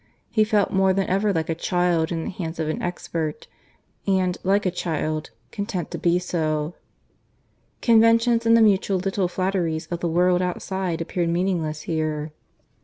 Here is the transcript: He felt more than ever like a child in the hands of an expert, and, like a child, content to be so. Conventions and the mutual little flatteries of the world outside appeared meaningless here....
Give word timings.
He 0.31 0.43
felt 0.43 0.71
more 0.71 0.93
than 0.93 1.05
ever 1.07 1.31
like 1.31 1.47
a 1.47 1.53
child 1.53 2.11
in 2.11 2.23
the 2.23 2.31
hands 2.31 2.57
of 2.57 2.67
an 2.67 2.81
expert, 2.81 3.45
and, 4.07 4.35
like 4.41 4.65
a 4.65 4.71
child, 4.71 5.29
content 5.51 5.91
to 5.91 5.99
be 5.99 6.17
so. 6.17 6.73
Conventions 7.83 8.47
and 8.47 8.57
the 8.57 8.63
mutual 8.63 8.97
little 8.97 9.27
flatteries 9.27 9.85
of 9.91 9.99
the 9.99 10.09
world 10.09 10.41
outside 10.41 11.01
appeared 11.01 11.29
meaningless 11.29 11.81
here.... 11.83 12.31